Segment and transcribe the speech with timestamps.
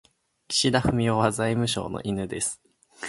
[0.47, 2.59] 岸田文雄は財務省の犬です。